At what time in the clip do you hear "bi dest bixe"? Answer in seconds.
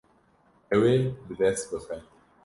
1.27-1.97